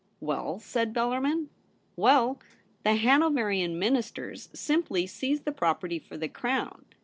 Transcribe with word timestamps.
'Well 0.33 0.57
T 0.57 0.63
said 0.63 0.93
Bellarmin.' 0.95 1.49
Well! 2.05 2.39
The 2.83 2.95
Hanoverian 2.95 3.77
Ministers 3.77 4.49
simply 4.51 5.05
seized 5.05 5.45
the 5.45 5.51
property 5.51 5.99
for 5.99 6.17
the 6.17 6.27
Crown. 6.27 6.85